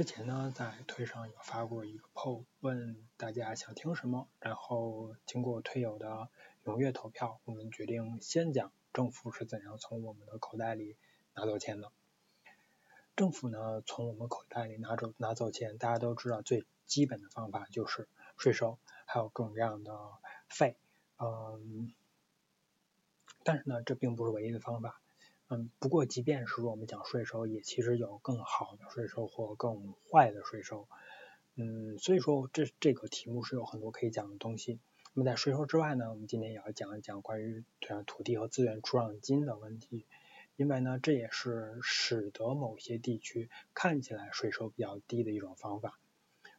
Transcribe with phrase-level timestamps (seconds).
[0.00, 6.30] 之前呢，在推上有发过一个 poll，问大家想听什么，然后经过推友的
[6.64, 10.96] 踊跃投票，我们决定先讲政府是怎样从我们的口袋里
[11.34, 11.92] 拿走钱的。
[13.14, 18.08] 政府呢，从我们口袋里拿走拿走钱，大家都知道最基本的方法就是
[18.38, 19.92] 税收，还有各种各样的
[20.48, 20.78] 费，
[21.18, 21.92] 嗯，
[23.44, 24.98] 但是呢，这并不是唯一的方法。
[25.52, 30.86] 嗯，不过即便是说我们讲税收，也其实有更好的税收或更坏的税收。
[31.56, 34.78] 嗯，所以说这这个题目是有很多可以讲的东西。
[35.12, 37.64] 那么在税收之外呢，我们今天也要讲一讲关于
[38.06, 40.06] 土地和资源出让金的问题，
[40.54, 45.98] 因为呢，这也是使得某些地区看起来税收比较低的一种方法。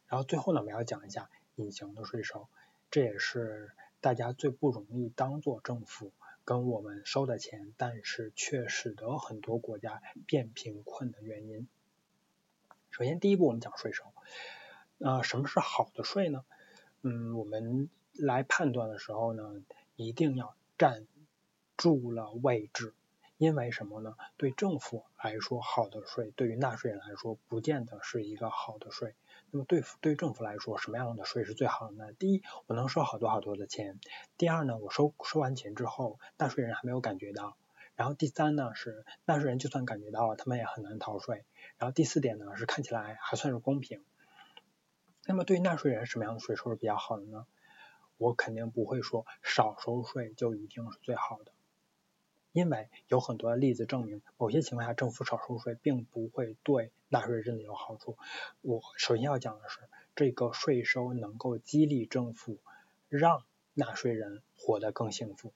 [0.06, 2.46] 然后最后呢，我们要讲一下隐形的税收，
[2.90, 6.12] 这也是大家最不容易当做政府。
[6.44, 11.68] 跟我们收的钱，但是却使得很多国家变贫困的原因。
[12.90, 14.04] 首先，第一步我们讲税收。
[14.98, 16.44] 呃，什么是好的税呢？
[17.02, 19.62] 嗯，我们来判断的时候呢，
[19.96, 21.06] 一定要站
[21.76, 22.94] 住了位置。
[23.42, 24.14] 因为什么呢？
[24.36, 29.16] 对政府来说，好的税，对于纳税人来说，不见得是一个好的税。
[29.50, 32.12] 那么对对政府来说，什么样的税是最好的呢？
[32.12, 33.96] 第一，我能收好多好多的钱；
[34.38, 37.56] 第二呢，我收收完钱之后，纳税人还没有感觉到；
[37.96, 41.38] 然后第三呢，是纳税人就算感觉到了，他们也很难逃税；
[41.78, 44.04] 然后第四点呢，是看起来还算是公平。
[45.26, 47.44] 那么对于纳税人，什么样的税收是比较好的呢？
[48.18, 51.50] 我肯定不会说少收税就一定是最好的。
[52.52, 58.18] 因为有很多例子证明，某些情况下政府少收税并不会对纳税人有好处。
[58.60, 59.80] 我首先要讲的是，
[60.14, 62.58] 这个税收能够激励政府，
[63.08, 63.42] 让
[63.72, 65.52] 纳税人活得更幸福，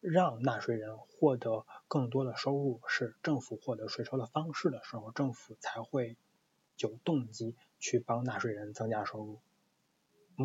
[0.00, 6.16] 让纳税人获得更多的收入，是政府获得税收的方式的时候，政府才会
[6.76, 9.40] 有动机去帮纳税人增加收入。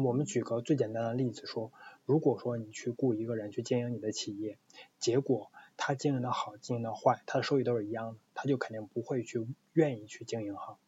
[0.04, 1.72] 我们举个最简单的例子说，
[2.06, 4.58] 如果说你去雇一个人去经营你的企业，
[5.00, 10.80] 结果他经营的好，经营的坏，他的收益都是一样的，他就肯定不会去愿意去经营好。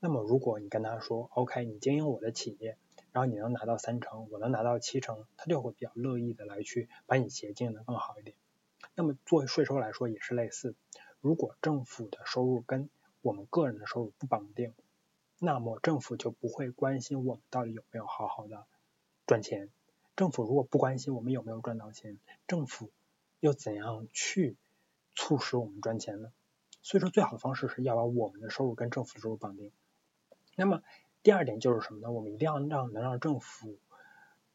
[0.00, 2.76] 那么如果你跟他说，OK，你经营我的企业，
[3.12, 8.36] 然后你能拿到三成，我能拿到七成，他就会比较乐意的来去把你企业经营的更好一点。
[8.94, 10.74] 那么作为税收来说也是类似，
[11.20, 12.88] 如果政府的收入跟
[13.22, 14.74] 我们个人的收入不绑定。
[15.38, 18.66] 那么政府就不会关心我们到底有没有好好的
[19.26, 19.68] 赚钱。
[20.16, 22.90] 政府如果不关心我们有没有赚到钱，政府
[23.40, 24.56] 又怎样去
[25.14, 26.32] 促使我们赚钱呢？
[26.80, 29.72] 所以说，最好的方式是要把我们的收入跟政府的收入绑定。
[30.54, 30.82] 那么
[31.22, 32.10] 第二点就是什么呢？
[32.10, 33.76] 我们一定要让能让政府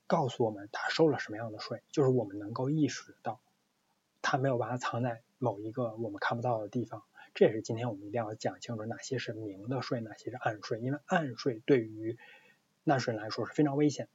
[0.07, 3.39] 告诉我们他收了什么样的税，就是我们能够意识到
[4.21, 7.03] 他没有把它藏在某一个我们看不到的地方。
[7.33, 12.17] 这也是今天我们一定要讲清楚哪些是明的税，哪些是暗税，因为暗税对于
[12.83, 14.09] 纳税人来说是非常危险。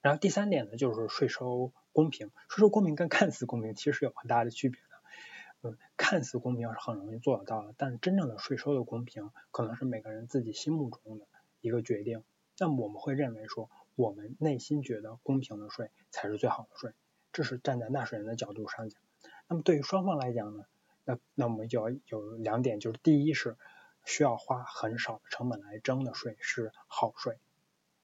[0.00, 2.30] 然后第三点呢，就是税收公平。
[2.48, 5.68] 税收公平跟看似公平其实有很大的区别的。
[5.68, 11.26] 嗯，看似公平是很容易做得到的，但真正的税收的公平，可能是每个人自己心目中的
[11.60, 12.22] 一个决定。
[12.56, 16.92] 那么我们会认为说，我们内心觉得公平的税才是最好的税，
[17.32, 19.02] 这是站在纳税人的角度上讲。
[19.48, 20.64] 那么对于双方来讲呢？
[21.04, 23.56] 那那我们就要有两点，就是第一是
[24.04, 27.38] 需要花很少的成本来征的税是好税。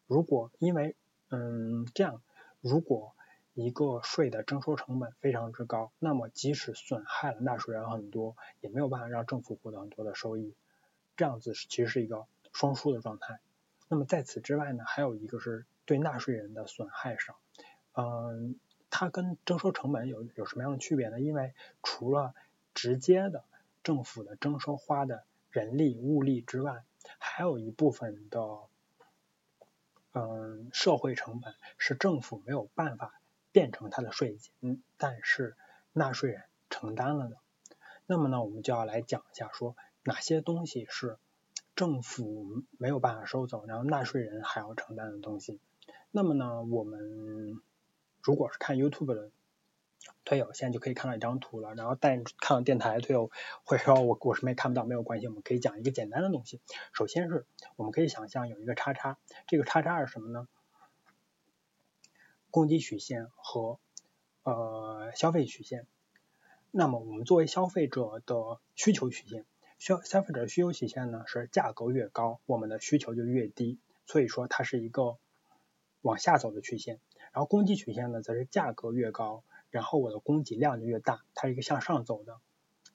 [0.07, 0.97] 如果因为
[1.31, 2.23] 嗯这样，
[2.61, 3.15] 如果
[3.55, 10.55] 一个税的征收成本非常之高，那么即使损害了纳税人很多，也没有办法让政府获得很多的收益。
[11.17, 13.41] 这样子其实是一个双输的状态。
[13.89, 17.39] 那么在此之外呢，还有一个是对纳税人的损害少。
[17.95, 21.19] 嗯，它跟征收成本有有什么样的区别呢？
[21.19, 22.35] 因为除了
[22.77, 23.43] 直接的
[23.83, 26.85] 政府的征收花的人力物力之外，
[27.19, 28.59] 还有一部分的
[30.13, 33.19] 嗯社会成本是政府没有办法
[33.51, 35.57] 变成它的税金，但是
[35.95, 37.39] 纳税人承担了的。
[38.05, 41.17] 那么呢，我们就要来讲一下，说哪些东西是
[41.75, 45.61] 政府没有办法收走，然后纳税人还要承担的东西。
[46.11, 47.59] 那么呢，我们
[48.23, 49.31] 如果是看 YouTube 的。
[50.25, 53.31] 推友现在就可以看到一张图了，然后带看到电台推友
[53.65, 56.61] 会说我我什么也看不到，没有关系，我们可以讲一个简单的东西。
[56.93, 57.47] 首先是
[57.77, 60.49] 我们可以想象有一个叉叉，这个叉叉是什么呢？
[62.51, 63.79] 供给曲线和
[64.43, 65.87] 呃消费曲线。
[66.71, 69.45] 那么我们作为消费者的需求曲线，
[69.79, 75.19] 消消费者需求曲线呢是价格越高，我们的需求就越低，所以说它是一个
[76.01, 76.99] 往下走的曲线。
[77.33, 79.45] 然后供给曲线呢则是价格越高。
[79.71, 82.39] 然后我的供给量就越大，它是一个向上走的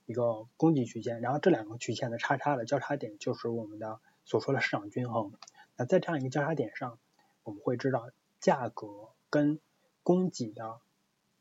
[0.06, 5.31] 一个供给曲线，然后这两个曲线的叉叉的交叉点就是我们的所说的市场均衡。
[5.77, 7.00] 那在这样一个交叉点上，
[7.44, 8.09] 我们会知道
[8.39, 8.88] 价格
[9.29, 9.59] 跟
[10.03, 10.79] 供给的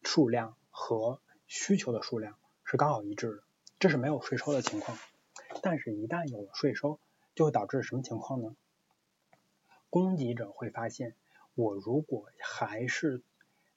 [0.03, 3.43] 数量和需求的数量是刚好一致的，
[3.79, 4.99] 这是没有税收的情况。
[5.63, 7.01] 但是，一旦有了税收，
[7.35, 8.55] 就会导致什么情况呢？
[9.89, 11.17] 供给者会发现，
[11.55, 13.23] 我如果还是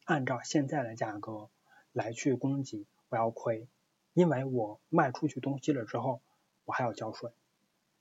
[0.05, 1.49] 按照现在的价格
[1.93, 3.67] 来去供给，我要亏，
[4.13, 6.21] 因为我卖出去东西了之后，
[6.65, 7.31] 我还要交税。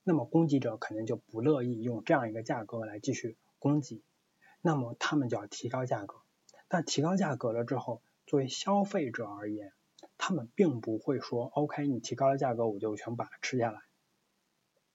[0.02, 4.02] 那么，供给者肯定就不乐意用这样一个价格来继续供给，
[4.60, 6.16] 那么他们就要提高价格。
[6.66, 9.72] 但提高价格了之后，作为消费者而言，
[10.19, 13.81] 他们并不会说 “OK，你提高了价格，我就全把它吃下来”，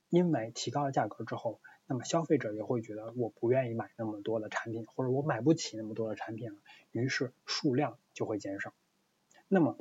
[0.09, 1.62] 因为提高了价格之后。
[1.88, 6.60] 那么消费者也会觉得我不愿意买那么多的产品，或者我买不起那么多的产品了，
[6.92, 8.74] 于是数量就会减少。
[9.48, 9.78] 那么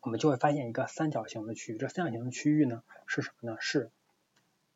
[0.00, 3.58] 我们就会发现一个三角形的区域，这三角形的区域呢是什么呢？
[3.60, 3.90] 是，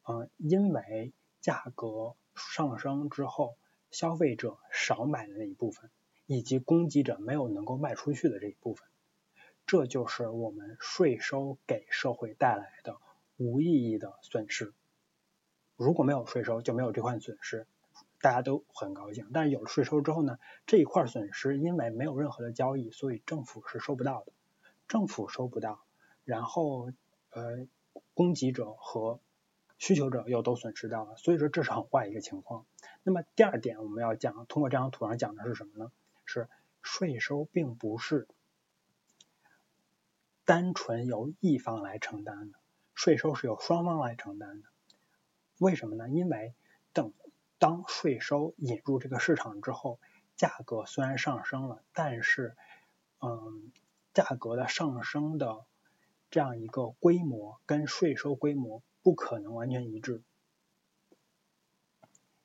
[0.07, 3.57] 嗯，因为价格上升之后，
[3.91, 5.91] 消费者少买的那一部分，
[6.27, 8.87] 以及供给者没有能够卖出去的这一部分，
[9.67, 12.99] 这就是我们税收给社会带来的
[13.39, 14.75] 无意义的损失。
[15.81, 17.67] 如果没有税收，就没有这块损失，
[18.21, 19.31] 大家都很高兴。
[19.33, 24.33] 但是有了税收之后呢，这一块损失因为没有任何的交易，所以政府是收不到的。
[24.89, 25.83] 政府收不到，
[26.25, 26.93] 然后
[27.31, 27.67] 呃，
[28.13, 29.21] 供给者和
[29.79, 32.67] 需求者又都损失到了，所以说这是很坏一个情况。
[33.03, 35.91] 那么第二点我们要讲，通过这张图上讲的是什么呢？
[36.27, 36.47] 是
[36.83, 38.29] 税收并不是
[40.45, 42.59] 单纯由一方来承担的，
[42.95, 44.69] 税收是由双方来承担的。
[45.61, 46.09] 为什么呢？
[46.09, 46.55] 因为
[46.95, 47.13] 等
[47.59, 50.01] 当税收引入这个市场之后，
[50.35, 52.57] 价格虽然上升了，但是，
[53.21, 53.71] 嗯，
[54.15, 55.67] 价格的上升的
[56.31, 60.23] 这样一个规模跟税收规模不可能完全一致。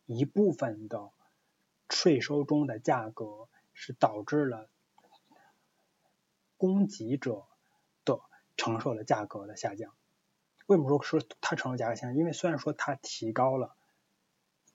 [0.05, 1.09] 一部分的
[1.89, 4.67] 税收中的价格是导致了
[6.57, 7.45] 供给者
[8.03, 8.19] 的
[8.57, 9.93] 承受的价格的下降。
[10.67, 12.15] 为什么说说它成了价格下降？
[12.15, 13.75] 因为虽然说它提高了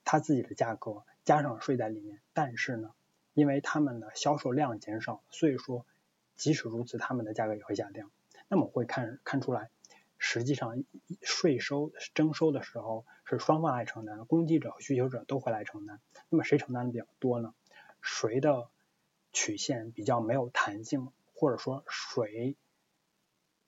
[0.05, 2.93] 它自己的价格，加上税在里面，但是呢，
[3.35, 5.87] 因为他们的销售量减少，所以说
[6.37, 8.11] 即使如此，他们的价格也会下降。
[8.49, 9.71] 那么我会看看出来，
[10.19, 10.85] 实际上
[11.23, 16.01] 税收征收的时候是双方来承担，供给者和需求者都会来承担。
[16.29, 17.55] 那么谁承担的比较多呢？
[18.01, 18.69] 谁的
[19.33, 22.57] 曲线比较没有弹性，或者说谁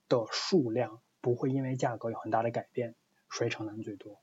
[0.08, 1.00] 的数量？
[1.22, 2.96] 不会因为价格有很大的改变，
[3.30, 4.20] 谁承担最多？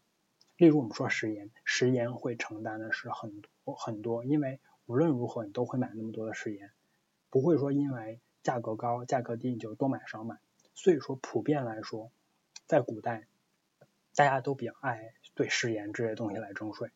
[0.58, 6.72] 例如我们说食盐，食盐会承担的是很多很多，因为无论如何你都会买那么多的食盐，
[7.30, 10.38] 不会说因为价格高、价格低你就多买少买。
[10.76, 12.12] 所以说普遍来说，
[12.68, 13.28] 在古代
[14.14, 16.92] 大家都比较爱对食盐这些东西来征税，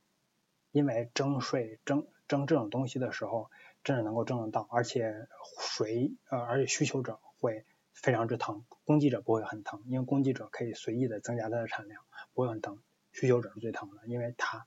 [0.72, 3.50] 因为征税征征这种东西的时候，
[3.86, 5.28] 真的能够征得到，而且
[5.62, 7.66] 谁呃而且需求者会。
[7.94, 12.04] 非常之疼，供给者不会很疼，因为供给者可以随意的增加它的产量，
[12.34, 12.80] 不会很疼。
[13.12, 14.66] 需求者是最疼的，因为它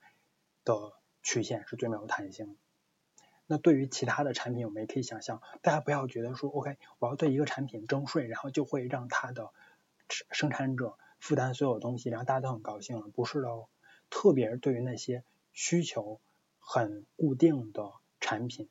[0.65, 0.93] 的
[1.23, 2.57] 曲线是最没有弹性。
[3.49, 9.51] 那对于其他的产品，我们也可以想象，大家不要觉得说，OK，我要对一个产品征税，然后就会让它的
[10.09, 13.69] 生产者负担所有东西，然后大家都很高兴了，不是的哦。
[14.11, 16.21] 特别是对于那些需求
[16.59, 18.69] 很固定的产品，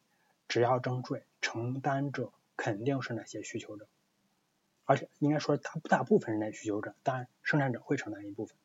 [0.47, 3.87] 只要征税，承担者肯定是那些需求者。
[4.85, 8.55] 而且应该说大大部分人在需求者，当然生产者会承担一部分。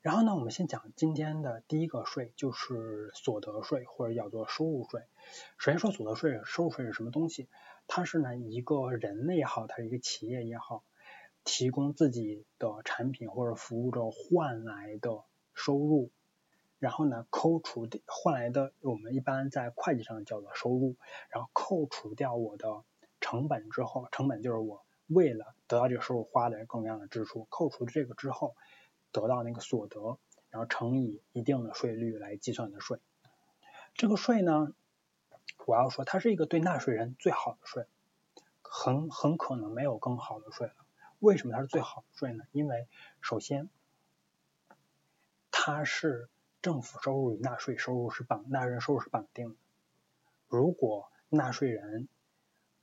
[0.00, 5.02] 然后呢，我们先讲今天的第一个税，就是所得税或者叫做收入税。
[5.58, 7.48] 首先说所得税、收入税是什么东西？
[7.88, 10.84] 它是呢一个人类也好，它是一个企业也好，
[11.44, 16.10] 提供自己的产品或者服务之后换来的收入，
[16.78, 20.96] 然后呢扣除的换来的，我们一般在会计上叫做收入，
[21.30, 22.84] 然后扣除掉我的。
[23.28, 28.56] 成本之后，成本就是我为了得到这个收入花的各种各样的支出，扣除这个之后
[29.12, 30.18] 得到那个所得，
[30.48, 33.00] 然后乘以一定的税率来计算的税。
[33.92, 34.72] 这个税呢，
[35.66, 37.86] 我要说它是一个对纳税人最好的税，
[38.62, 40.74] 很很可能没有更好的税了。
[41.18, 42.44] 为什么它是最好的税呢？
[42.52, 42.88] 因为
[43.20, 43.68] 首先
[45.50, 46.30] 它是
[46.62, 49.56] 政府收入与纳税收入是绑，纳税人收入是绑定的。
[50.48, 52.08] 如果纳税人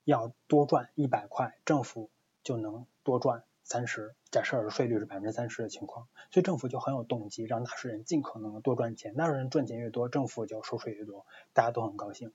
[0.05, 2.09] 要多赚一百块，政府
[2.43, 4.15] 就能多赚三十。
[4.31, 9.15] 假设税率是百分之三十的情况，所以政府就很有动机让纳税人尽可能的多赚钱。
[9.15, 12.33] 纳税人赚钱越多，政府就收税越多，大家都很高兴。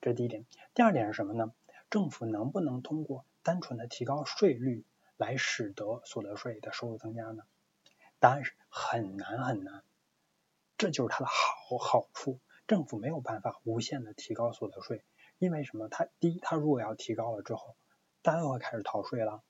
[0.00, 0.46] 这是第一点。
[0.74, 1.52] 第二点是什么呢？
[1.90, 4.84] 政府能不能通过单纯的提高税率
[5.16, 7.42] 来使得所得税的收入增加呢？
[8.20, 9.82] 答案是很难很难。
[10.76, 15.02] 这就是它的好好处，政府没有办法无限的提高所得税，
[15.38, 15.88] 因为什么？
[15.88, 17.76] 它第一，它如果要提高了之后，
[18.22, 19.42] 大家会开始逃税了。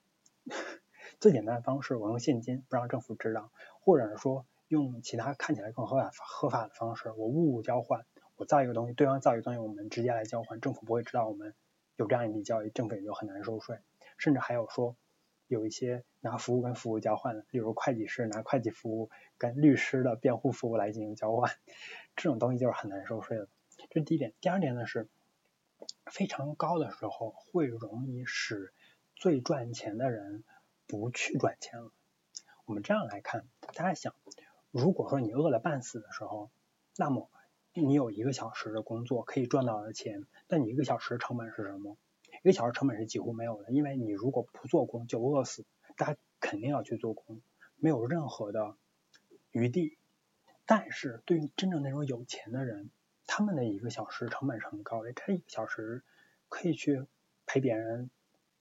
[1.18, 8.04] 最简单的方式，我用现金不让政府知道，或者是说用其他看起来更合法合法的方式，我物物交换，
[8.37, 11.54] 我造一个东西，对方造一个东西，我们直接来交换，政府不会知道我们
[11.97, 13.78] 有这样一笔交易，政府也就很难收税。
[14.18, 14.97] 甚至还有说，
[15.47, 21.50] 有一些拿服务跟服务交换的，例如会计师拿会计服务跟律师的辩护服务来进行交换，
[22.14, 23.49] 这种东西就是很难收税的。
[23.90, 24.35] 这是第一点。
[24.40, 25.09] 第二点呢是，
[26.11, 28.73] 非常高的时候会容易使
[29.15, 30.45] 最赚钱的人
[30.87, 31.93] 不去赚钱了。
[32.65, 34.15] 我们这样来看，大家想，
[34.71, 36.50] 如果说你饿了半死的时候，
[36.97, 37.31] 那么
[37.73, 41.97] 你有一个小时的工作可以赚到的钱，但你一个小时成本是什么？
[42.43, 45.65] 一个小时成本是几乎没有的，因为你如果不做工就饿死，
[45.97, 47.41] 大家肯定要去做工，
[47.77, 48.77] 没有任何的
[49.50, 49.99] 余地。
[50.67, 52.91] 但是对于真正那种有钱的人，
[53.28, 56.02] 他们的一个小时成本是很高的，这一个小时
[56.49, 57.06] 可以去
[57.47, 58.11] 陪别人，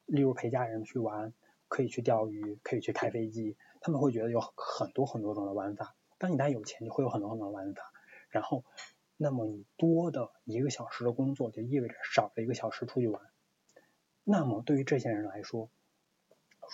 [0.05, 1.33] 例如陪家人去玩，
[1.69, 5.95] 可以去钓鱼，可以去开飞机，他们会觉得有很多很多种的玩法。
[6.19, 7.81] 当你家有钱，你会有很多很多玩法，
[8.29, 8.65] 然后，
[9.15, 13.21] 那么你多的一个小时的工作就意味着少了一个小时出去玩。
[14.23, 15.71] 那么对于这些人来说，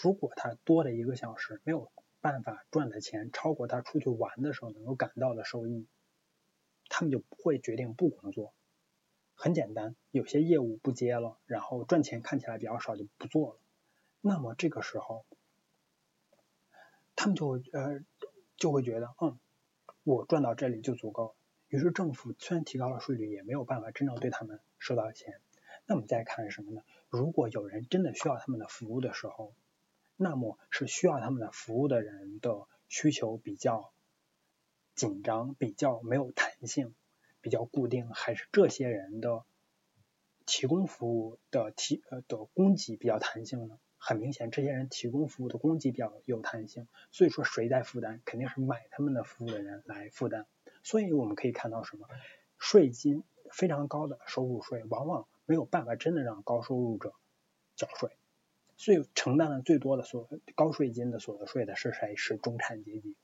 [0.04, 5.88] 如果他多的一个小时没有办法赚的钱超过他出去玩的时候能够感到的收益，
[6.90, 8.54] 他们就不会决定不工作。
[9.36, 13.60] 很简单，有些业务不接了，然后赚钱看起来比较少就不做了。
[14.22, 15.26] 那么这个时候，
[17.16, 18.00] 他们就会呃
[18.58, 19.38] 就会觉得，嗯，
[20.04, 21.36] 我赚到这里就足够。
[21.68, 25.42] 于是政府虽然提高了税率，也没有办法真正对他们收到钱。
[25.86, 26.84] 那么再看什么呢？
[27.10, 29.54] 如果有人真的需要他们的服务的时候，
[30.16, 33.92] 那么是需要他们的服务的人的需求比较
[34.96, 36.94] 紧张，比较没有弹性，
[37.42, 39.44] 比较固定，还是这些人的
[40.46, 43.78] 提供服务的提呃的供给比较弹性呢？
[43.98, 48.22] 很明显，这些人提供服务的供给比较有弹性，所以说谁在负担？
[48.26, 50.46] 肯定是买他们的服务的人来负担。
[50.84, 52.08] 所以我们可以看到什么？
[52.58, 57.14] 税金非常高的收入税，往往没有办法真的让高收入者
[57.76, 58.10] 缴税，
[58.76, 62.16] 所以承担了最多的所高税金的所得税的是谁？
[62.18, 63.16] 是中产阶级。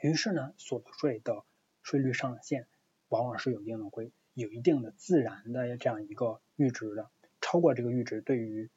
[0.00, 1.44] 于是呢，所得税的
[1.88, 2.66] 税率上限
[3.08, 7.08] 往往是有一定的规，有一定的自然的这样一个阈值的，
[7.40, 8.68] 超过这个阈值，对于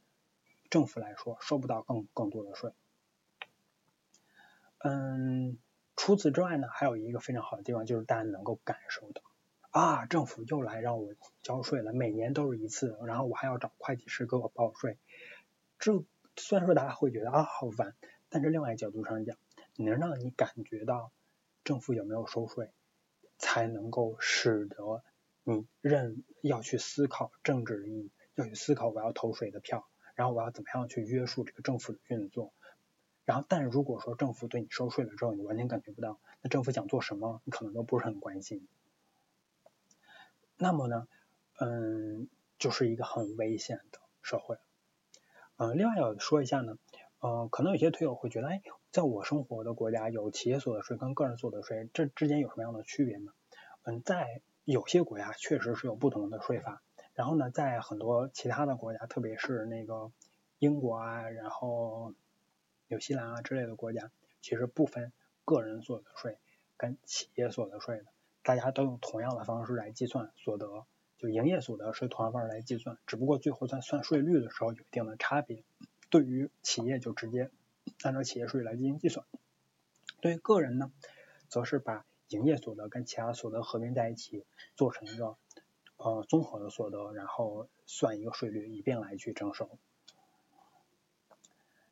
[0.69, 2.71] 政府来说收不到更更多的税。
[4.77, 5.57] 嗯，
[5.97, 9.21] 除此之外呢，还有一个非常好的地方，就是大家能够感受到。
[9.71, 11.13] 啊，政府又来让我
[11.43, 14.97] 交税了，每年都是一次，然后我还要找会计师给我报税。
[15.79, 16.05] 这
[16.37, 17.93] 虽然说大家会觉得啊好烦，
[18.29, 19.37] 但是另外一角度上讲，
[19.75, 21.11] 能让你感觉到
[21.65, 22.71] 政府有没有收税，
[23.41, 25.03] 才能够使得
[25.43, 32.53] 你认要去思考政治意义，要去思考我要投谁的票，然后我要怎么样去约束这个政府的运作。
[33.25, 38.67] 然后，但如果说政府对你收税了之后，你完全感觉不到，那政府想做什么，你可能都不是很关心。
[40.57, 41.07] 那么呢，
[41.59, 42.29] 嗯，
[42.59, 44.57] 就是一个很危险的社会。
[45.57, 46.77] 嗯，另外要说一下呢，
[47.21, 48.61] 呃，可能有些推友会觉得，哎，
[48.91, 53.31] 在我生活的国家有企业所得税跟个人所得税，这之间有什么样的区别呢？
[53.83, 56.81] 嗯，在有些国家确实是有不同的税法。
[57.13, 60.11] 然后呢，在很多其他的国家，特别是那个
[60.57, 62.15] 英国啊，然后
[62.87, 64.09] 纽西兰啊之类的国家，
[64.41, 65.13] 其实不分
[65.45, 66.39] 个人所得税
[66.75, 68.05] 跟企业所得税的。
[68.41, 70.85] 大家都用同样的方式来计算所得，
[71.19, 75.63] 就营业所得税同样方式来计算，只不过最后在算税率的时候有一定的差别。
[76.11, 77.49] 对于企业就直接
[78.03, 79.25] 按照企业税来进行计算，
[80.19, 80.91] 对于个人呢，
[81.47, 85.37] 则是把营业所得跟其他所得合并在一起，做成一个
[85.95, 89.69] 呃综合的所得，然后算一个税率，以便来去征收。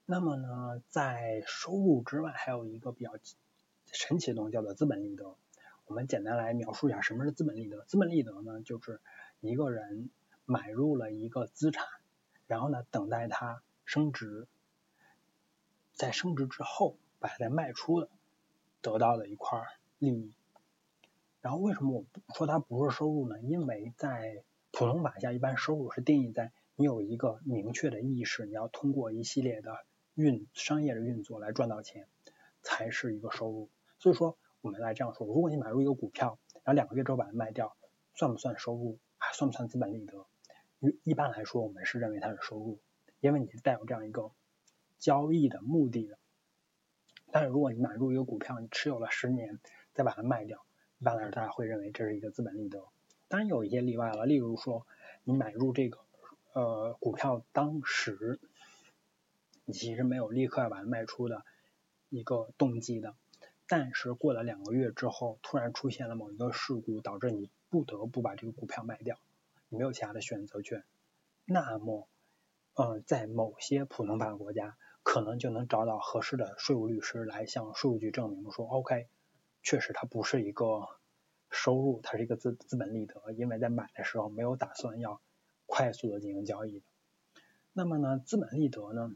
[0.05, 3.13] 那么呢，在收入之外，还有一个比较
[3.85, 5.35] 神奇的东西，叫做资本利得。
[5.85, 7.85] 我们简单来描述一下什么是资本利得。
[7.85, 8.99] 资本利得呢，就是
[9.39, 10.09] 一个人
[10.43, 11.87] 买入了一个资产，
[12.47, 14.47] 然后呢，等待它升值，
[15.93, 18.07] 在升值之后把它再卖出的，
[18.81, 19.63] 得到的一块
[19.97, 20.31] 利益。
[21.41, 23.41] 然后为什么我说它不是收入呢？
[23.41, 32.07] 因为在普通法下，一般收入是定义在你有一个明确的意识，你要通过一系列的运商业的运作来赚到钱，
[32.61, 33.71] 才是一个收入。
[33.97, 34.37] 所以说。
[34.61, 37.77] 我们来这样说，如果你买入一个股票，然后两个月之后把它卖掉，
[38.13, 38.99] 算不算收入？
[39.17, 40.25] 还算不算资本利得？
[40.79, 42.77] 一一般来说，我们是认为它是收入，
[43.19, 44.31] 因为你是带有这样一个
[44.97, 46.17] 交易的目的的。
[47.31, 49.59] 但是如果你买入一个股票，你持有了十年，
[49.93, 50.65] 再把它卖掉，
[50.97, 52.83] 一般来说大家会认为这是一个资本利得。
[53.27, 54.87] 当然有一些例外了，例如说
[55.23, 55.99] 你买入这个
[56.53, 58.39] 呃股票当时，
[59.65, 61.45] 你其实没有立刻要把它卖出的
[62.09, 63.15] 一个动机的，
[63.67, 69.19] 但是过了两个月之后，突然出现了某一个事故，导致你不得不把这个股票卖掉，
[69.67, 70.83] 你没有其他的选择权，
[71.45, 72.07] 那么
[72.79, 79.09] 呃在某些普通法国家，可能就能找到合适的税务律师来向税务局证明说，OK，
[79.61, 80.87] 确实它不是一个
[81.51, 85.19] 收入，它是一个资资本利得，因为在买的时候没有打算要
[85.65, 86.81] 快速的进行交易。
[87.73, 89.13] 那么呢，资本利得呢，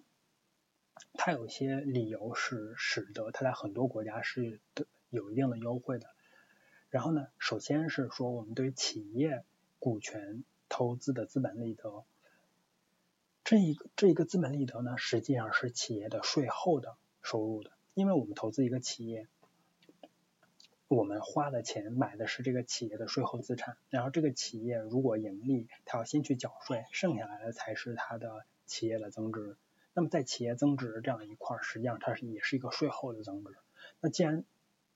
[1.13, 4.60] 它有些理由是使得它在很多国家是
[5.10, 6.08] 有一定的优惠的。
[6.89, 9.46] 然后呢，首先是说我们对企业
[9.79, 12.03] 股权投资的资本利得。
[13.44, 19.28] 这一个这一个资本利得呢，实际上是企业的税后的收入的，因为我们投资一个企业，
[20.88, 29.58] 我们花的钱买的是这个企业的税后资产，然后这个企业如果盈利，它要先去缴税，剩下来的才是它的企业的增值。
[29.94, 33.52] 那么在企业增值这样一块，实际上它是也是一个税后的增值。
[34.00, 34.46] 那既然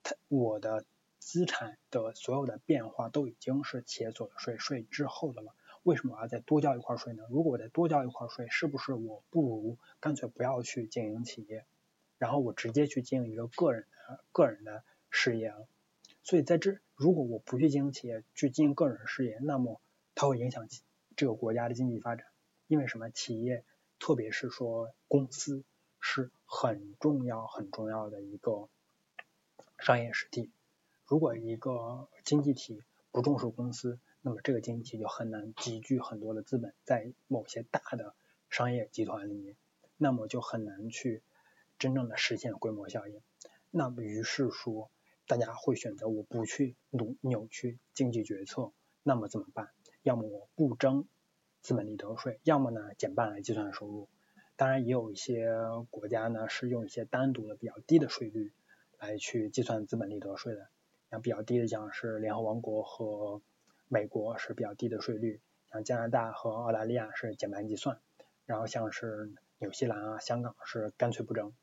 [0.03, 0.85] 它我的
[1.19, 5.53] 资产的所有的变化都已经是企业所得税税之后的了。
[5.87, 7.23] 为什么我要再多交一块税呢？
[7.29, 11.65] 如果我再多交一块税，是不是我不如干脆不要去经营企业，
[12.17, 15.65] 然后我直接去经营一个个人的个人的事业了？
[16.23, 19.79] 所以在这，如果我不去经营企业，去经营个人事业，那么
[20.13, 20.67] 它会影响
[21.15, 22.27] 这个国家的经济发展。
[22.67, 23.09] 因为什么？
[23.09, 23.63] 企业，
[23.97, 25.63] 特别是说公司，
[26.01, 28.67] 是很重要很重要的一个
[29.79, 30.51] 商业实体。
[31.05, 38.13] 如果一个经济体不重视公司，那么这个经济体就很难集聚很多的资本在某些大的
[38.49, 39.55] 商业集团里面，
[39.95, 41.21] 那么就很难去
[41.79, 43.21] 真正的实现规模效应。
[43.71, 44.91] 那么于是说，
[45.27, 49.69] 大家会选择我不去扭扭曲经济决策，那么怎么办？
[50.03, 51.07] 要么我不征
[51.61, 54.09] 资本利得税，要么呢减半来计算收入。
[54.57, 55.55] 当然也有一些
[55.89, 58.51] 国家呢是用一些单独的比较低的税率
[58.99, 60.67] 来去计算资本利得税的，
[61.11, 63.41] 像比较低的讲是联合王国和。
[63.89, 65.39] 美国是比较低的税率，
[65.71, 67.99] 像加拿大和澳大利亚是减半计算，
[68.45, 71.53] 然后像是纽西兰啊、香港是干脆不征。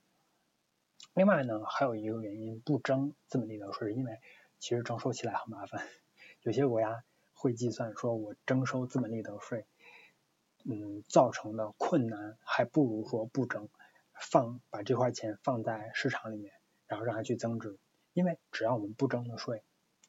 [1.13, 4.19] 另外呢，还有一个原因不征资本利得税，是因为
[4.59, 5.87] 其实征收起来很麻烦，
[6.41, 9.67] 有些国家会计算说，我征收资本利得税，
[10.65, 13.69] 嗯，造成的困难还不如说不征，
[14.15, 16.55] 放把这块钱放在市场里面，
[16.87, 17.79] 然后让它去增值，
[18.15, 19.63] 因为只要我们不征的税，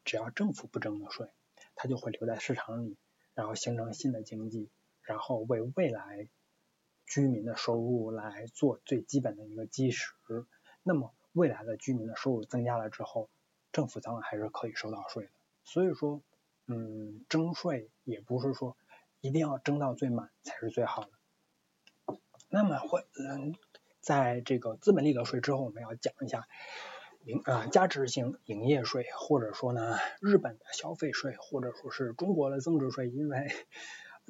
[0.05, 1.29] 只要政府不征的税。
[1.75, 2.97] 它就会留在市场里，
[3.33, 4.69] 然后形成新的经济，
[5.01, 6.27] 然后为未来
[7.05, 10.13] 居民的收入来做最基本的一个基石。
[10.83, 13.29] 那么未来的居民的收入增加了之后，
[13.71, 15.31] 政府当然还是可以收到税的。
[15.63, 16.21] 所以说，
[16.67, 18.77] 嗯，征税也不是说
[19.21, 22.17] 一定要征到最满才是最好的。
[22.49, 23.55] 那么会，嗯，
[23.99, 26.47] 在这个资本利得税之后，我们要讲一下。
[27.25, 33.47] 营啊，价值型营业税，或者说呢，日本的消费税，或者说是中国的增值税，因为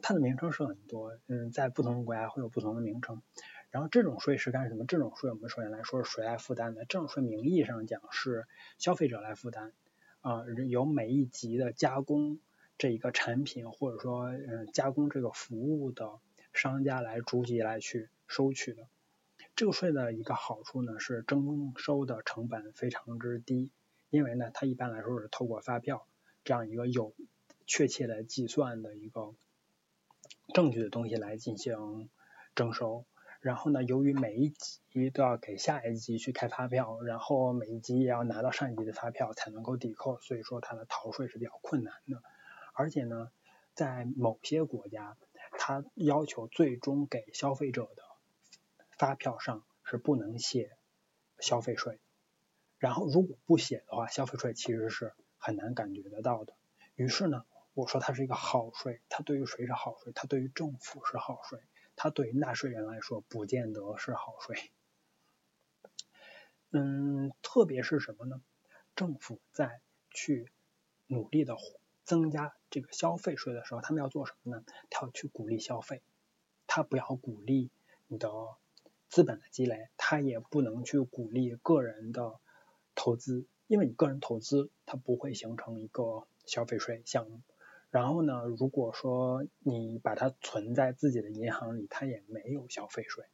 [0.02, 3.22] 它的名称是很多，嗯，在不同的国家会有不同的名称。
[3.70, 4.86] 然后这种税是干什么？
[4.86, 6.86] 这种税我们首先来说是谁来负担的？
[6.86, 9.74] 这种税名义上讲是消费者来负担，
[10.22, 12.40] 啊、由每一级的加工
[12.78, 16.20] 这一个产品，或者说嗯加工这个服务的
[16.54, 18.88] 商家来逐级来去收取的。
[19.56, 23.72] 这个税的一个好处呢，是征收的成本非常之低，
[24.10, 26.06] 因为呢，它一般来说是透过发票
[26.44, 27.16] 这样一个有
[27.66, 29.34] 确切的计算的一个
[30.54, 32.10] 证据的东西来进行
[32.54, 33.06] 征收。
[33.40, 42.22] 然后呢，由于每一级都要给下一级去开发票，然后每一级也要拿到上一级的发票才能够抵扣，所以说它的逃税是比较困难的。
[42.74, 43.32] 而且呢，
[43.74, 45.16] 在某些国家，
[45.58, 48.04] 它要求最终给消费者的。
[48.98, 50.78] 发票上是不能写
[51.40, 52.00] 消费税，
[52.80, 56.56] 然后如果不写的话，消费税其实是很难感觉得到的。
[56.96, 60.14] 于是呢，我说它是一个好税，它对于谁是好税？
[60.14, 61.60] 它对于政府是好税，
[61.98, 64.72] 它对于纳税人来说不见得是好税。
[66.72, 68.42] 嗯，特别是什么呢？
[68.96, 70.50] 政府在去
[71.08, 71.58] 努力的
[72.06, 74.64] 增加这个消费税的时候，他们要做什么呢？
[74.90, 76.02] 他要去鼓励消费，
[76.66, 77.72] 他不要鼓励
[78.08, 78.30] 你的。
[79.10, 82.40] 资本的积累，它也不能去鼓励个人的
[82.96, 87.42] 投资，因为你个人投资它不会形成一个消费税项目。
[87.92, 93.26] 然后呢，如果说你把它存在自己的银行里，它也没有消费税。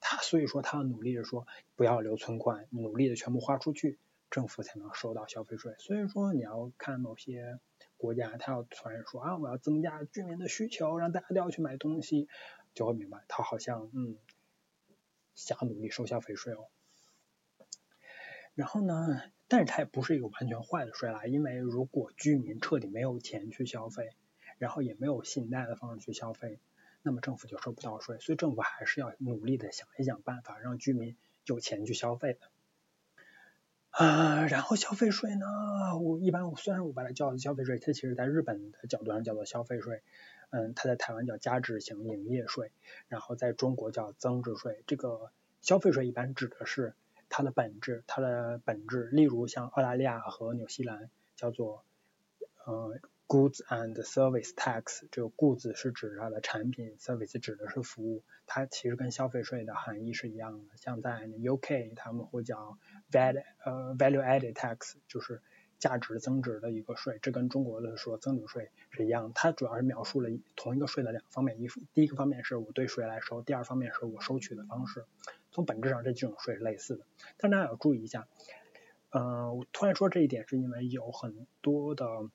[0.00, 3.98] 他所以说他要努力的说不要留存款，努力的全部花出去，
[4.30, 5.74] 政府才能收到消费税。
[5.78, 7.58] 所以说你要看某些
[7.96, 12.28] 国家，他要突然说啊，我要增加居民的需求，让大家都要去买东西，
[12.74, 14.18] 就会明白他好像嗯
[15.34, 16.68] 想努力收消费税哦。
[18.54, 24.10] 然后呢，但是它也不是一个完全坏的税啦，因为如果居民彻底没有钱去消费，
[24.58, 26.60] 然后也没有信贷的方式去消费，
[27.02, 32.38] 那么政府就收不到税，所以政府还是要努力的想一想办法，让居民有钱去消费的。
[33.90, 35.46] 啊，然后消费税呢，
[36.00, 40.02] 我一般我虽然我把它叫消费税，它其实在日本的角度上叫做消费税，
[40.54, 42.70] 嗯，它在台湾叫加值型营业税，
[43.08, 44.84] 然后在中国叫增值税。
[44.86, 46.94] 这个消费税一般指的是。
[47.30, 51.84] 它的本质，它的本质，例如像澳大利亚和纽西兰叫做
[52.64, 60.76] 呃 goods and service tax，这个 goods 是指它的产品，service 指的是服务，它其实跟消费税的含义是一样的。
[60.76, 62.78] 像在 UK 他们会叫
[63.10, 65.42] value 呃 value added tax，就是
[65.78, 75.04] 价值增值的一个税，这跟中国的说增值税是一样，它主要是描述了同一个税的两方面，一第一个方面是我对税来收，第二方面是我收取的方式。
[75.50, 77.06] 从本质上，这几种税是类似的，
[77.36, 78.26] 但大家要注意一下。
[79.10, 82.28] 嗯、呃，我突然说这一点，是因为有很多的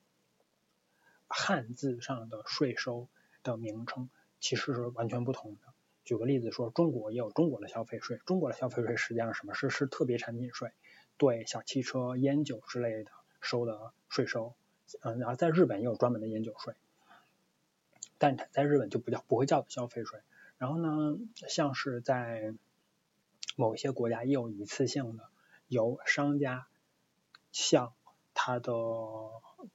[1.28, 3.08] 汉字上的税收
[3.42, 4.08] 的名称
[4.40, 5.60] 其实是完全不同的。
[6.02, 10.70] 举个例子说，中国也有中国的消费税，中国的消费税实际上什么是是特别产品税，
[11.18, 14.54] 对小汽车、烟酒之类的收的税收。
[15.02, 16.74] 嗯，然后在日本也有专门的烟酒税，
[18.18, 20.18] 但在日本就不叫不会叫消费税。
[20.58, 21.16] 然后呢，
[21.48, 22.54] 像是在
[23.56, 25.28] 某些国家也有一次性的，
[25.68, 26.66] 由商家
[27.52, 27.92] 向
[28.34, 28.72] 他的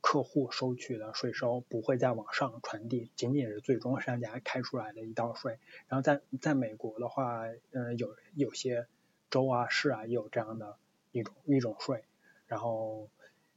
[0.01, 5.59] 客户收取的税收不会再往上传递，仅仅是最终商家开出来的一道税。
[5.87, 8.85] 然后在在美国的话，嗯，有有些
[9.29, 10.77] 州啊市啊也有这样的
[11.13, 12.03] 一种一种税。
[12.47, 13.09] 然后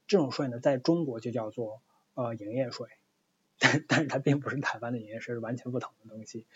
[0.09, 1.83] 这种税呢，在中国就叫做
[2.15, 2.89] 呃营业税，
[3.59, 6.47] 但但是它并不是台湾的营业税，是完全不同的东西。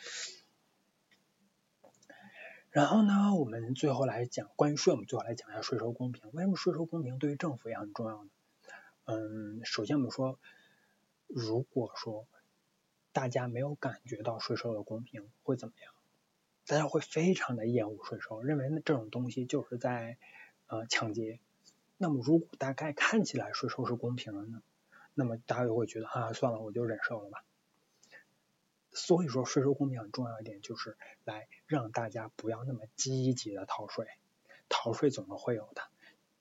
[2.71, 6.31] 然后呢，我们最后来讲关于税，我们最后来讲一下税收公平。
[6.33, 8.31] 为什么税收公平对于政府也很重要呢？
[9.05, 10.39] 嗯，首先我们说，
[11.27, 12.27] 如果说
[13.13, 15.93] 大家没有感觉到税收的公平，会怎么样？
[16.65, 20.17] 大家会非常的厌恶税收，认为那这种东西就是在
[20.69, 21.41] 呃抢劫。
[22.03, 24.61] 那么如果大概看起来税收是公平的呢，
[25.15, 27.45] 那么大家就会觉得啊，算了，我就忍受了吧。
[28.91, 34.09] 所以说，税收公平很重要一点，就是来让大家不要那么积极的逃税。
[34.69, 35.83] 逃税总是会有的，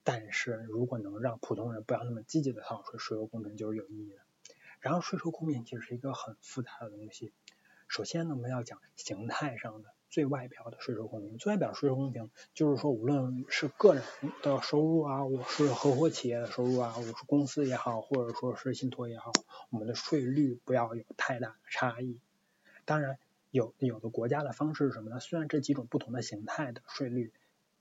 [0.04, 4.22] 但是如果能让普通人不要那么积极的逃税，税收公平就是有意义的。
[4.80, 7.34] 然后，税收公平其实是一个很复杂的东西。
[7.88, 11.38] 首先呢，我们要讲形态上的最外表的税收公平。
[11.38, 14.04] 最外表税收公平就是说，无论是个人
[14.44, 19.32] 的收入啊，我是合伙企业的收入啊，我是公司也好，或者说是信托也好，
[19.70, 22.20] 我们的税率不要有太大的差异。
[22.84, 23.18] 当然，
[23.52, 25.22] 有有的国家的方式是什么呢？
[25.22, 27.32] 虽然这几种不同的形态的税率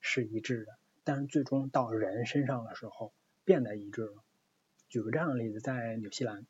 [0.00, 3.12] 是一致的，但是最终到人身上的时候
[3.44, 4.22] 变得一致了。
[4.88, 6.46] 举个这样的例子，在纽西兰，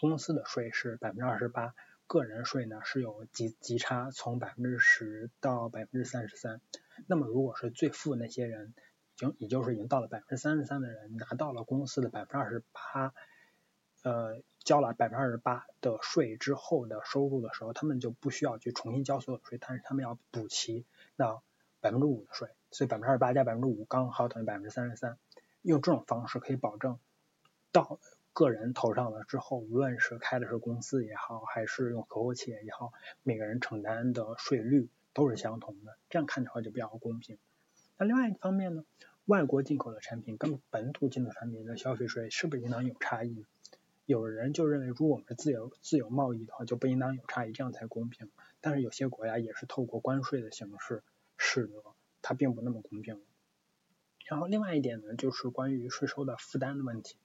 [0.00, 1.76] 公司的税是百分之二十八，
[2.10, 6.60] 个人税呢是有极极差，从百分之十到百分之三十三。
[7.06, 8.74] 那么如果是最富那些人，
[9.14, 13.14] 已经也就是已经到了百分之三十三的人，拿到了公司的百分之二十八，
[14.02, 14.42] 呃。
[14.62, 20.84] 交了百分之二十八的税之后的收入的时候，他们就不需要去重新交所有税，但是他们要补齐
[21.16, 21.40] 那
[21.80, 25.16] 百分之五的税，所以百分之二十八加百分之五刚好等于百分之三十三。
[25.62, 26.98] 用这种方式可以保证
[27.72, 27.98] 到
[28.32, 37.38] 个人头上了之后，无论是开的是公司也好，还是用合伙企业也好，每个人承担的税率都是相同的，这样看的话就比较公平。
[37.98, 38.84] 那另外一方面呢，
[39.26, 43.44] 外国进口的产品跟本土进口产品的消费税是不是应当有差异？
[44.06, 48.30] 有人就认为，如果我们是自由自由贸易的话，就不应当有差异，这样才公平。
[48.60, 51.02] 但是有些国家也是透过关税的形式，
[51.36, 51.82] 使得
[52.22, 53.20] 它并不那么公平。
[54.26, 57.16] 然后另外一点呢，就是关于税收的负担的问题。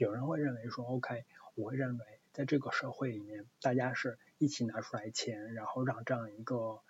[0.00, 6.80] 有人会认为说，OK，我会认为在这个社会里面，大家是一起拿出来钱，然后让这样一个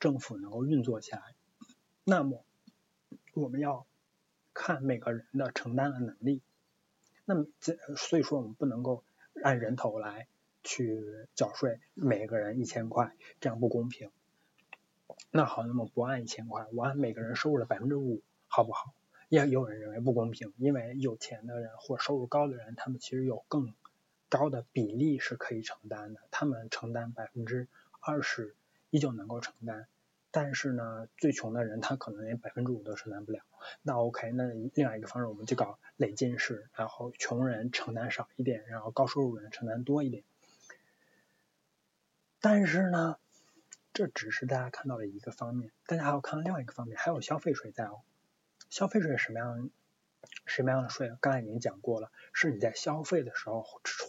[0.00, 1.20] 政府能够运作起来。
[2.04, 2.42] 那么
[3.34, 3.86] 我们要
[4.54, 6.40] 看每个人的承担的能力。
[7.26, 9.04] 那么这所以说我们不能够
[9.42, 10.26] 按人头来
[10.62, 14.10] 去缴税，每个人一千块，这样不公平。
[15.30, 18.94] 那好，那么不按一千块，我按每个人收入的百分之五，好不好？
[19.34, 23.74] 也有人认为不公平，因为有钱的人或收入高的人，他们其实有更
[24.28, 27.66] 高的比例是可以承担的，他们承担百分之
[27.98, 28.54] 二十
[28.90, 29.88] 依旧能够承担，
[30.30, 33.40] 但是呢，最穷的人他可能连百分之五都承担不了。
[33.82, 34.44] 那 OK，那
[34.74, 40.22] 另外一个方式我们就搞累进式，然后穷人承担少一点，然后高收入人承担多一点。
[42.40, 43.16] 但是呢，
[43.92, 48.02] 这只是大家看到的一个方面，大家还要看另外一个方面，还有消费税在哦。
[48.70, 49.70] 消费税是什么样？
[50.46, 51.12] 什么样的税？
[51.20, 53.62] 刚才已经讲过了，是你在消费的时候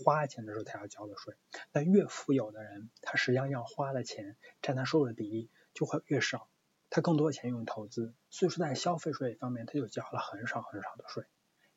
[0.06, 1.36] 花钱的时候才要交的税。
[1.72, 6.50] 那越富有的人，他实际上要花的钱占他收入的比例就会越少，
[6.90, 11.26] 他更多钱用于投资，所以说在消费税方面他就交了很少很少的税。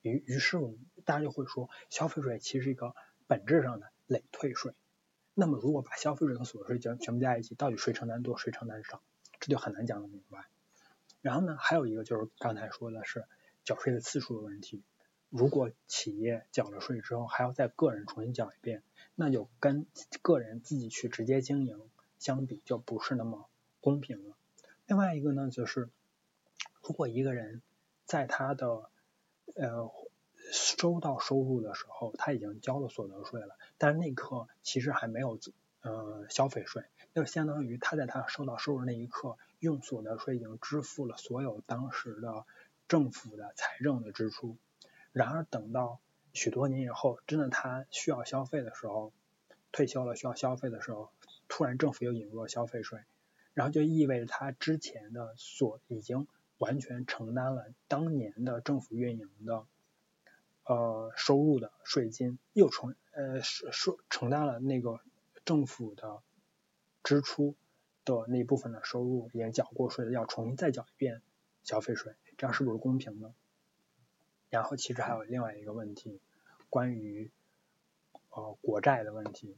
[0.03, 2.95] 于于是我们大家就会说，消费税其实是一个
[3.27, 4.73] 本质上的累退税。
[5.35, 9.03] 那么如果把消费税和所得税全全部加一起，到底谁承担多，谁承担少，
[9.41, 10.47] 这就很难讲得明白。
[11.21, 13.25] 然后呢，还有一个就是刚才说的是。
[13.65, 14.83] 缴税的次数的问题，
[15.29, 18.83] 如果企业缴了税之后还要再个人重新缴一遍，
[19.15, 19.87] 那就跟
[20.23, 21.79] 个人自己去直接经营
[22.19, 23.47] 相比就不是那么
[23.83, 24.37] 公平了。
[24.87, 25.91] 另外一个呢，就是
[26.81, 27.61] 如果一个人
[28.07, 28.89] 在他的
[29.55, 29.91] 呃
[30.51, 35.39] 收到收入的时候，他已经交了所得税了，但是那刻其实还没有
[35.83, 42.45] 呃消费税，就相当于他在他收到收入那一刻，用所得税已经支付了所有当时的。
[42.89, 44.57] 政府的财政的支出，
[45.13, 46.01] 然而等到
[46.33, 49.13] 许多年以后，真的他需要消费的时候，
[49.73, 51.11] 退休了需要消费的时候，
[51.49, 53.01] 突然政府又引入了消费税，
[53.53, 59.67] 然后就意味着他之前的所已经完全承担了当年的政府运营的
[60.65, 65.01] 呃收入的税金，又承呃收承担了那个
[65.49, 66.23] 政府的
[67.03, 67.57] 支出
[68.05, 71.23] 的那部分的收入，也缴过税的，要重新再缴一遍
[71.63, 72.15] 消费税。
[72.37, 73.33] 这样是不是公平呢？
[74.51, 76.21] 然后其实还有另外一个问题，
[76.69, 77.31] 关于
[78.29, 79.57] 呃国债的问题。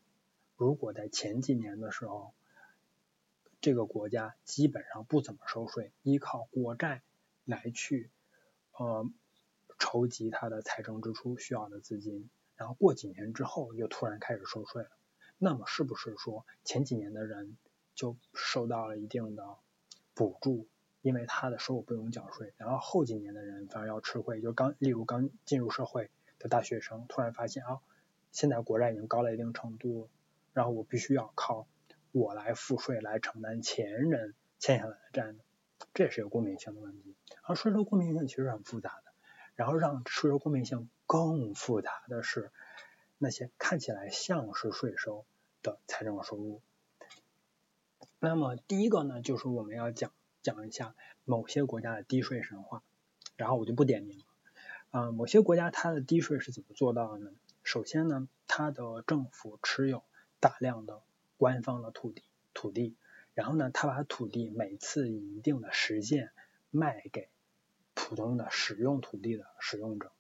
[0.54, 2.34] 如果在前几年的时候，
[3.60, 7.02] 这个国家基本上不怎么收税，依靠国债
[7.44, 8.12] 来去
[8.78, 9.10] 呃
[9.80, 14.90] 筹集它的财政支出需要的资金，然后过几年之后又突然开始收税了，
[15.42, 17.56] 那么是不是说前几年的人
[17.94, 19.56] 就受到了一定的
[20.12, 20.68] 补助？
[21.00, 27.80] 因为他的收入不用缴税，然后后几年的人反而要吃亏，就刚例如刚进入社会的大学生，突然发现啊，
[28.32, 30.10] 现在国债已经高了一定程度，
[30.52, 31.66] 然后我必须要靠
[32.12, 35.38] 我来付税来承担前人欠下来的债呢，
[35.94, 37.16] 这也是有公平性的问题。
[37.44, 39.12] 而税收公平性其实很复杂的，
[39.54, 42.52] 然后让税收公平性更复杂的是
[43.22, 45.24] 那些看起来像是税收
[45.62, 46.60] 的财政收入。
[48.18, 50.10] 那么第一个呢，就是我们要讲。
[50.42, 50.94] 讲一下
[51.26, 52.82] 某些国家的低税神话，
[53.36, 54.24] 然后我就不点名了。
[54.90, 57.30] 啊、某些国家它的低税是怎么做到的呢？
[57.62, 60.02] 首先呢，它的政府持有
[60.40, 61.02] 大量的
[61.36, 62.22] 官方的土地，
[62.54, 62.96] 土地，
[63.34, 66.30] 然后呢，它把土地每次以一定的时限
[66.70, 67.28] 卖给
[67.92, 70.10] 普通的使用土地的使用者，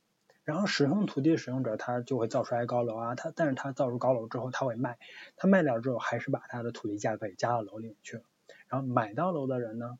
[0.50, 4.98] 然后使用土地使用者他就会造出来高楼啊，他但是他造出高楼之后他会卖，
[5.36, 8.24] 他卖掉之后还是把他的土地价格也加到楼里面去了，
[8.66, 9.96] 然后买到楼的人呢？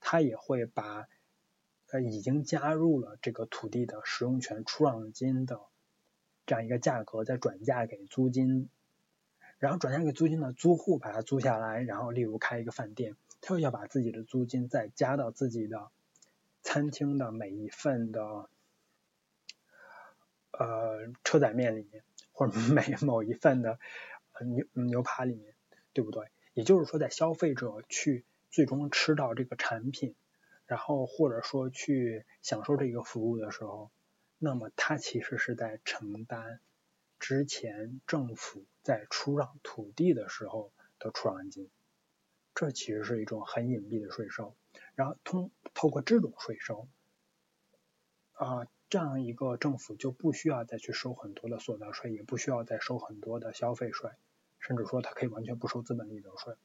[0.00, 1.06] 他也会把
[1.90, 5.60] 呃已经加入了这个土地的使用权出让金的
[6.46, 8.70] 这样一个价格再转嫁给租金，
[9.58, 15.90] 然后转嫁给租金的租户把它租下来，然后例如开一个饭店，他又要把自己的租金再加到自己的
[16.62, 18.48] 餐厅的每一份的
[20.60, 23.78] 呃车载面里面，或者每某一份的
[24.44, 25.54] 牛牛扒里面，
[25.92, 26.28] 对不对？
[26.54, 28.24] 也就是说，在消费者去。
[28.52, 30.16] 最终吃到这个产品，
[30.66, 33.92] 然后或者说去享受这个服务的时候，
[34.38, 36.58] 那么它其实是在承担
[37.20, 41.70] 之前政府在出让土地的时候的出让金，
[42.56, 44.56] 这其实是一种很隐蔽的税收。
[44.96, 46.88] 然后通透过这种税收，
[48.32, 54.10] 啊、这样一个政府就不需要再去收很多的所得税，也不需要再收很多的消费税，
[54.58, 56.56] 甚至说它可以完全不收资本利得税。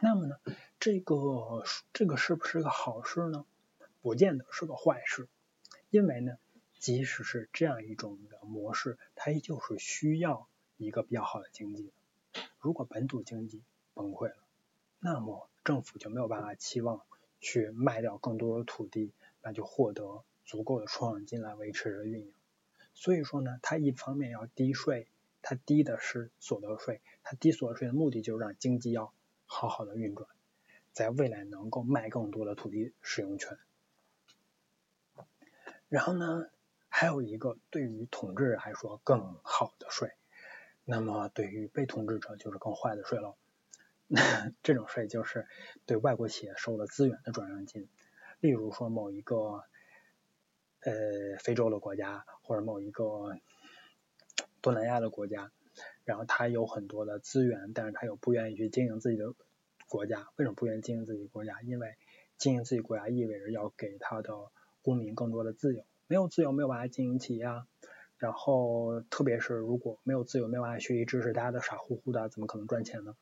[0.00, 0.36] 那么呢，
[0.80, 3.44] 这个这个是不是个好事呢？
[4.00, 5.28] 不见得是个坏事，
[5.90, 6.38] 因为呢，
[6.78, 10.48] 即使是这样一种的模式，它依旧是需要
[10.78, 11.92] 一个比较好的经济
[12.32, 12.42] 的。
[12.60, 14.38] 如果本土经济崩溃了，
[15.00, 17.02] 那么政府就没有办法期望
[17.40, 22.34] 去卖掉更多的土地，那就获得足够的出让金来维持着运营。
[22.94, 25.06] 所以说呢，它一方面要低税，
[25.42, 29.14] 它低的是所得税，它低所得税的目的就是让经济要。
[29.50, 30.28] 好好的运转，
[30.92, 33.56] 在未来能够卖更多的土地使用权。
[35.88, 36.50] 然后呢，
[36.90, 40.12] 还有一个对于统治者来说更好的税，
[40.84, 43.36] 那么对于被统治者就是更坏的税喽。
[44.62, 45.48] 这种税就是
[45.86, 47.88] 对外国企业收的资源的转让金。
[48.40, 49.64] 例如说某一个
[50.88, 53.04] 呃非洲的国家或者某一个
[54.62, 55.52] 东南亚的国家，
[56.04, 59.34] 然后他有很多的资源，但是他又不愿意去经营自己的
[59.88, 60.28] 国家。
[60.36, 61.60] 为什么不愿意经营自己国家？
[61.62, 61.94] 因为
[62.38, 64.32] 经营自己国家意味着要给他的
[64.82, 67.66] 公民更多的自由，没有自由没有办法经营企业啊。
[68.16, 73.14] 然后特别是如果没有自由没有办法学习知识，大家都傻乎乎的，怎么可能赚钱呢？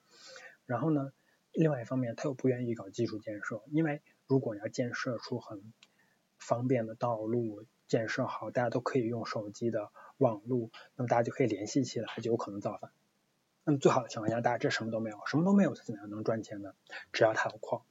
[0.65, 1.13] 然后呢，
[1.53, 5.75] 另外一方面他又不愿意搞基础建设，因为如果要建设出很
[6.47, 12.93] 方便的道路，建设好大家都可以用手机的网络，那么大家就可以联系起来，就有可能造反。
[13.65, 16.73] 那么最好的情况下，大家这什么都没有，什么都没有，它怎么样能赚钱呢？
[17.13, 17.83] 只要它有矿，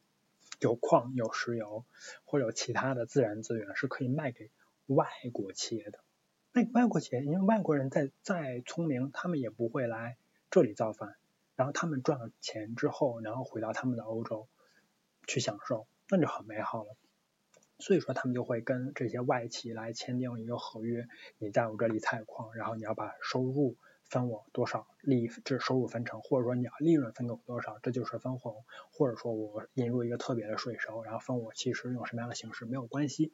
[0.61, 1.83] 有矿有石油
[2.23, 4.51] 或者有其他的自然资源是可以卖给
[4.85, 5.99] 外国企业的。
[6.53, 10.15] 那外国企业，因为外国人再再聪明，他们也不会来
[10.49, 11.17] 这里造反。
[11.57, 14.47] 然后他们赚了钱之后，然后回到他们的欧洲
[15.27, 16.95] 去享受，那就很美好了。
[17.79, 21.07] 所以说他们就会跟这些外企来签订一个合约，
[21.37, 33.33] 你在我这里采矿，然后你要把收入分我多少，利这收入分成，或者说你要利润分给我多少，这就是分红，或者说我引入一个特别的税收，然后分我，其实用什么样的形式没有关系，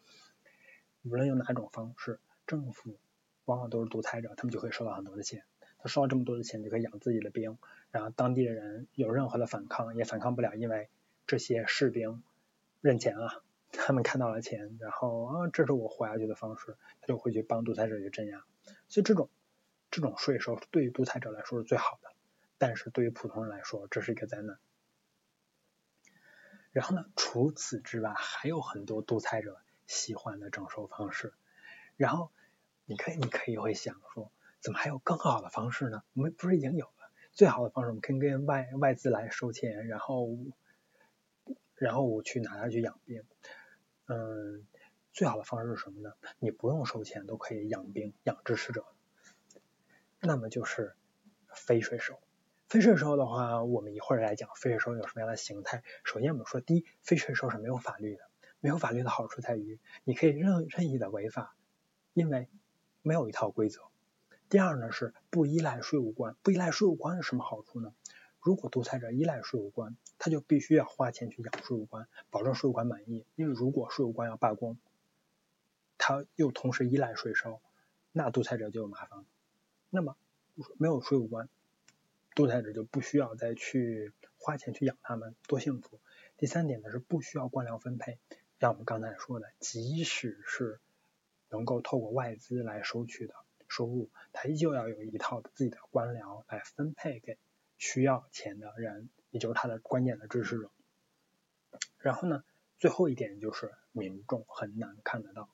[1.03, 2.97] 无论用哪种方式，政府
[3.45, 5.43] 往往都是独裁者，他们就会收到很多的钱。
[5.83, 7.57] 他收到这么多的钱，就可以养自己的兵，
[7.89, 10.89] 然后当地的人有任何的反抗也反抗不了，因为
[11.25, 12.23] 这些士兵
[12.81, 18.43] 认钱啊，他们看到了钱，然后啊，这是我活下去的方式，他就会去帮独裁者去镇压。
[18.87, 19.29] 所以这种
[19.89, 22.11] 这种税收对于独裁者来说是最好的，
[22.57, 24.57] 但是对于普通人来说，这是一个灾难。
[26.71, 31.33] 然后呢，除此之外，还有很多独裁者喜欢的征收方式。
[31.97, 32.31] 然后
[32.85, 34.31] 你可以你可以会想说。
[34.61, 36.03] 怎么还有更好的方式呢？
[36.13, 37.89] 我们不是已经有了最好的方式？
[37.89, 40.29] 我们可以跟外外资来收钱，然后
[41.73, 43.23] 然后我去拿它去养兵。
[44.07, 44.65] 嗯，
[45.13, 46.13] 最好的方式是什么呢？
[46.39, 48.85] 你不用收钱都可以养兵养支持者。
[50.19, 50.95] 那么就是
[51.53, 52.19] 非税收。
[52.67, 55.83] 非税收的话，我们一会儿来讲非税收有什么样的形态。
[56.03, 58.21] 首先我们说，第一，非税收是没有法律的。
[58.63, 61.55] 没有法律的好处在于，你可以任任意的违法，
[62.13, 62.47] 因为
[63.01, 63.81] 没有一套规则。
[64.49, 67.91] 第二呢，是不依赖税务官，不依赖税务官是什么好处呢？
[68.41, 73.23] 如果独裁者依赖税务官，他就必须要花钱去养税务官，保证税务官满意。
[73.35, 74.77] 因为如果税务官要罢工，
[75.97, 77.61] 他又同时依赖税收，
[78.11, 79.23] 那独裁者就有麻烦。
[79.91, 80.17] 那么
[80.77, 81.49] 没有税务官，
[82.33, 85.99] 独裁者就不需要再去花钱去养他们，多幸福。
[86.37, 88.17] 第三点呢，是不需要官僚分配，
[88.59, 90.79] 像我们刚才说的，即使是
[91.49, 93.35] 能够透过外资来收取的。
[93.67, 97.37] 收入，他依旧要有一套自己的官僚来分配给
[97.81, 100.69] 需要钱的人，也就是他的关键的支持者。
[101.97, 102.43] 然后呢，
[102.77, 105.49] 最后一点就是民众很难看得到。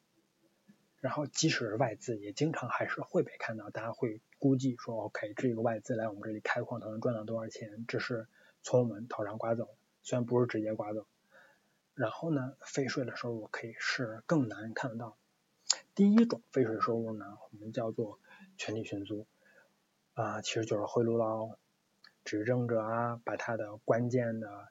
[0.99, 7.85] 然后即使是外资，也经常还是会被看到，大家会估计说，OK，这个外资来我们这里开矿，他能赚到多少钱？
[7.87, 8.27] 这是
[8.61, 9.69] 从我们头上刮走，
[10.03, 11.07] 虽然不是直接刮走。
[11.95, 15.17] 然后呢，非税的收入可以是更难看得到。
[15.95, 18.19] 第一种非税收入呢，我们叫做
[18.57, 19.25] 权力寻租
[20.13, 21.57] 啊，其实就是贿赂到。
[22.27, 24.67] 执政者啊，把他的关键的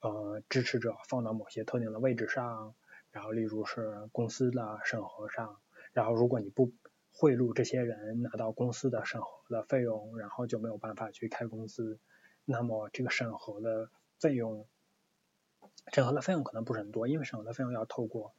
[0.00, 2.74] 呃支持者放到某些特定的位置上，
[3.10, 5.60] 然后例如是公司的审核上，
[5.92, 6.72] 然后如果你不
[7.12, 12.00] 贿赂这些人，拿到公司的审核的费用，然后就没有办法去开公司，
[12.46, 14.66] 那么这个审核的费用，
[15.92, 18.34] 审核的费用可能不是很多，因为审核的费用要透过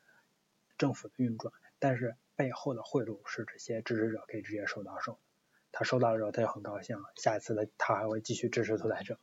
[0.80, 1.54] 政府的运转。
[1.78, 5.20] 但是背后的贿赂是这些支持者可以直接收到手，
[5.80, 9.20] 他收到了之后他就很高兴，下一次的他还会继续支持屠宰者。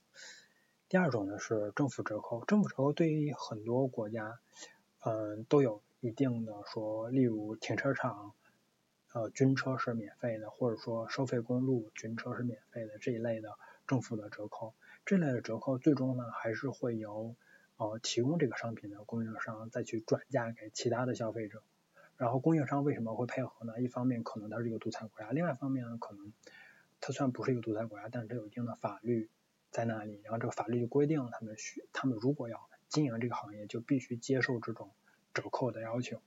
[0.89, 4.39] 第二种呢是政府折扣，政府折扣对于很多国家，
[5.01, 8.35] 嗯都有一定的说，例如停车场，
[9.13, 13.49] 呃军车是免费的，或者说收费公路军车是免费的这一类的
[13.89, 17.35] 政府的折扣，这类的折扣最终呢还是会由
[17.79, 21.65] 呃提供这个商品的供应商再去转嫁给其他的消费者。
[22.17, 23.81] 然后供应商为什么会配合呢？
[23.81, 26.33] 一方面可能它是一个独裁国家，另外一方面呢，可能
[27.01, 29.29] 它虽然不是一个独裁国家，但是它有一定的法律
[29.71, 34.93] 在那里，然后这个法律就规定了他们需，他们如果要经营这个行业，就必须接受这种
[35.33, 36.23] 折扣的要求。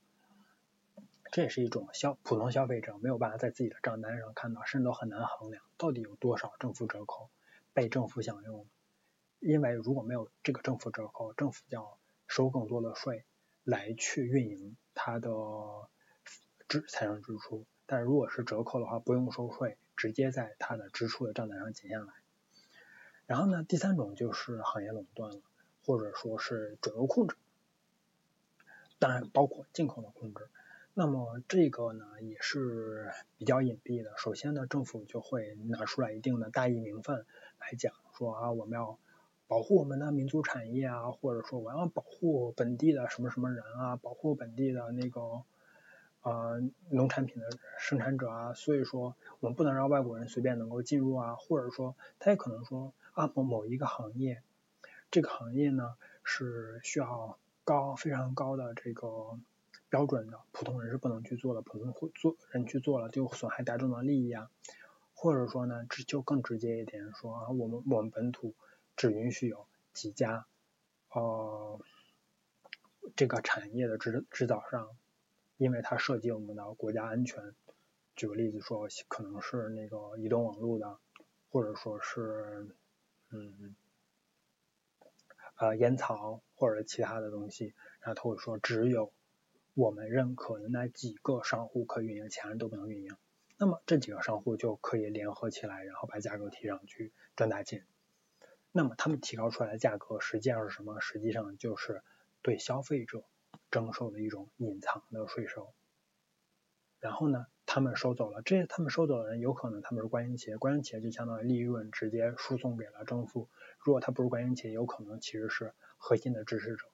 [1.30, 7.30] 这也是一种消普通消费者没有办法在自己的账单上看到，甚至都很难衡量到底有多少政府折扣
[7.72, 8.66] 被政府享用。
[9.40, 13.24] 因为如果没有这个政府折扣，政府要收更多的税
[13.64, 14.76] 来去运营。
[15.00, 15.30] 它的
[16.66, 22.12] 支财政支出，但如果是折扣的话，不用收税，直接在它的支出的账单上减下来。
[23.26, 25.40] 然后呢，第三种就是行业垄断了，
[25.84, 27.36] 或者说是准入控制，
[28.98, 30.48] 当然包括进口的控制。
[30.94, 34.12] 那么这个呢也是比较隐蔽的。
[34.16, 37.24] 首先呢，政府就会拿出来一定的大义名分
[37.60, 38.98] 来讲说啊，我们要
[39.48, 45.42] 保护我们的民族产业啊，或者说我要保护本地的什么什么人啊，保护本地的那个
[46.22, 48.52] 呃农产品的生产者啊。
[48.52, 54.42] 所以说我们不能让外国人随便能够进入啊，或者说他也可能说啊某某一个行业，
[55.10, 59.38] 这个行业呢是需要高非常高的这个。
[59.90, 64.50] 标准的普通人是不能去做的，普通做人去做了就损害大众的利益啊，
[65.14, 68.52] 或者说呢，只就更直接一点说啊，我们我们本土
[68.98, 70.44] 只允许有几家
[71.08, 71.80] 呃
[73.16, 74.94] 这个产业的制制造商，
[75.56, 77.54] 因为它涉及我们的国家安全。
[78.14, 80.98] 举个例子说，可能是那个移动网络的，
[81.50, 82.76] 或者说是
[83.30, 83.74] 嗯
[85.56, 89.10] 呃烟草或者其他的东西，然后他会说只有。
[89.74, 93.16] 我们认可的那几个商户可以运营，其他人都不能运营。
[93.58, 97.86] 那么这几个商户就可以联合起来，然后把价格提上去赚大钱。
[98.78, 101.00] 那么他们提高出来的价格实际上是什么？
[101.00, 102.00] 实际上就是
[102.42, 103.24] 对消费者
[103.72, 105.74] 征收的一种隐藏的税收。
[107.00, 113.48] 然后呢，他们收走了这些，他们收走的人有可能他们是官营企业，官营企业就相当于利润直接输送给了政府。
[113.80, 116.86] 如果他不是官营企业，有可能其实是核心的支持者。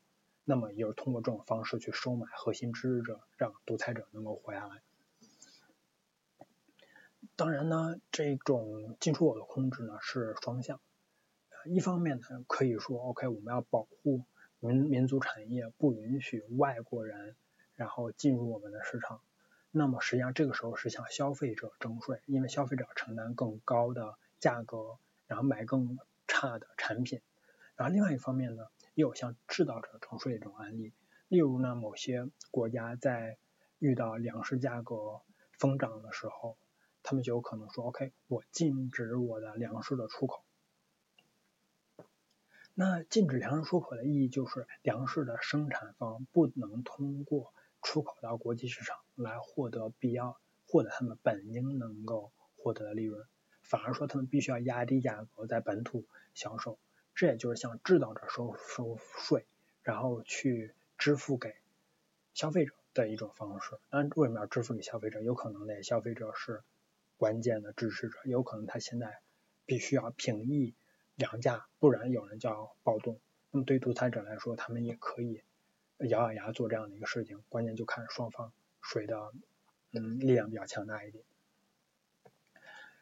[0.42, 4.80] 那么也就是通过这种方式去收买核心支持者，让独裁者能够活下来。
[7.36, 10.80] 当然呢，这种进出口的控制呢是双向。
[11.66, 14.24] 一方面呢，可以说 OK，我们要保护
[14.60, 17.36] 民民族产业，不允许外国人
[17.74, 19.20] 然后进入我们的市场。
[19.70, 27.20] 那么实际上这个时候是向消费者征税，因为消费者承担更高的价格，然后买更差的产品。
[27.76, 28.66] 然后另外一方面呢。
[28.96, 30.92] 也有向制造者征税这种案例，
[31.26, 33.38] 例如呢，某些国家在
[33.80, 35.20] 遇到粮食价格
[35.58, 36.56] 疯涨的时候，
[37.02, 40.44] 他们就有可能说：“OK，我禁止我的粮食的出口。”
[42.76, 53.24] 那禁止粮食出口的意义就是，粮食的生产方不能通过出口到国际市场来获得必要、获得他们本应能够获得的利润，
[53.62, 56.04] 反而说他们必须要压低价格在本土
[56.34, 56.78] 销售。
[57.14, 59.46] 这也就是向制造者收收税，
[59.82, 61.54] 然后去支付给
[62.32, 63.78] 消费者的一种方式。
[63.88, 65.22] 那为什么要支付给消费者？
[65.22, 66.64] 有可能那消费者是
[67.16, 69.20] 关键的支持者，有可能他现在
[69.64, 70.74] 必须要平抑
[71.16, 73.20] 粮价，不然有人就要暴动。
[73.50, 75.42] 那么对独裁者来说，他们也可以
[75.98, 77.44] 咬咬牙做这样的一个事情。
[77.48, 78.52] 关键就看双方
[78.82, 79.32] 谁的
[79.92, 81.24] 嗯力量比较强大一点。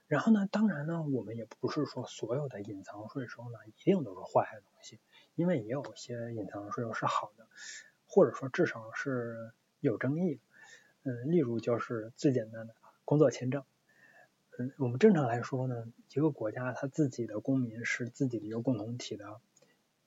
[0.08, 5.00] 然后呢，当然呢，我们也不是说所有的隐藏税收呢一定都是坏的东西，
[5.34, 7.48] 因为也有些隐藏税收是好的，
[8.06, 10.40] 或者说至少是有争议的。
[11.04, 12.74] 嗯，例如就是最简单的
[13.06, 13.64] 工作签证。
[14.58, 19.40] 嗯，我们正常来说呢，一个国家它自己的公民是自己的一个共同体的，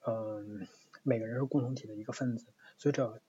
[0.06, 0.68] 嗯，
[1.02, 2.46] 每个人是共同体的一个分子，
[2.78, 3.20] 所以这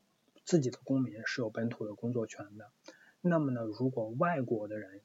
[0.45, 2.69] 自己的公民是有本土的工作权的。
[3.19, 5.01] 那么呢，如果外国的人，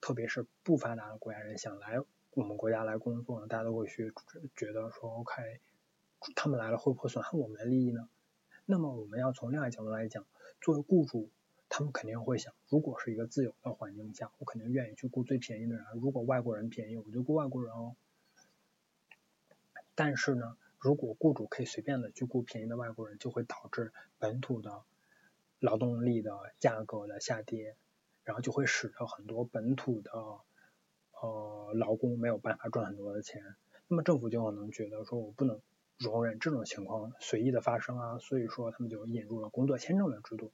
[0.00, 2.02] 特别是不发达的国家人想来
[2.32, 4.14] 我们国家来工作呢，大家都会去
[4.56, 5.60] 觉得说，OK，
[6.34, 8.08] 他们来了会不会损害我们的利益呢？
[8.64, 10.24] 那么我们要从另外角度来讲，
[10.62, 11.28] 作为雇主，
[11.70, 15.86] 他们肯定会想，如果是一个自由的环境下，我肯定愿意去雇最便宜的人。
[15.94, 17.96] 如果外国人便宜，我就雇外国人哦。
[19.94, 24.82] 但是呢，如果雇主可以随便的去雇便宜的外国人，就会导致本土的
[25.60, 27.76] 劳动力的价格的下跌。
[28.22, 33.42] 然后就会使得很多本土的呃劳工没有办法赚很多的钱，
[33.88, 35.60] 那么政府就可能觉得说我不能
[35.98, 40.52] 容忍这种情况随意的发生啊，所以说他们就引入了工作签证的制度，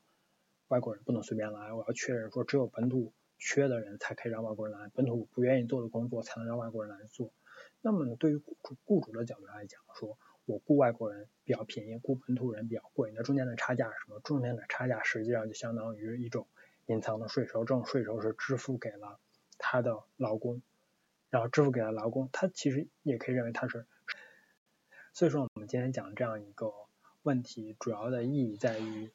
[0.69, 7.33] 外国人不能随便来，我要确认说只有本土缺的人才可以让外国人来，本土不愿意做的工作才能让外国人来做。
[7.81, 14.21] 那么，对于雇主雇主的角度来讲，说我雇外国人比较便宜，雇本土人比较贵，那中间的差价是什么？
[14.21, 16.47] 中间的差价实际上就相当于一种。
[16.89, 19.19] 隐藏的税收，这种税收是支付给了
[19.59, 20.63] 他的劳工，
[21.31, 23.87] 然后支付给了劳工，他其实也可以认为他是。
[25.13, 26.73] 所以说，我们今天讲这样一个
[27.25, 29.11] 问题，主要的意义在于，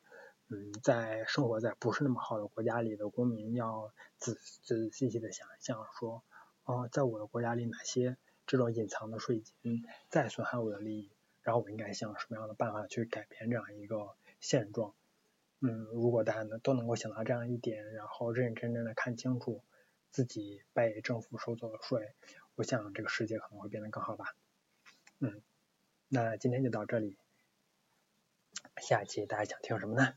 [0.54, 6.26] 嗯，在生活在不是那么好的国家里的公民，要仔仔细细的想一想，说，
[6.66, 14.10] 哦，在我的国家里，哪些这种隐藏的税金在损害我的利益，然后我应该想什么样的办法去改变这样一个
[14.41, 14.93] 现状。
[15.62, 19.64] 嗯，如果大家能都能够想到这样一点，然后认认真真的看清楚
[20.10, 22.14] 自己被政府收走的税，
[22.56, 24.36] 我想这个世界可能会变得更好吧。
[25.20, 25.41] 嗯，
[26.10, 27.16] 那今天就到这里，
[28.82, 30.14] 下期大家想听什么呢？